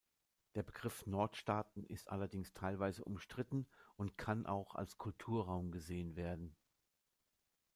[0.55, 3.67] Der Begriff „Nordstaaten“ ist allerdings teilweise umstritten
[3.97, 6.55] und kann auch als Kulturraum gesehen werden.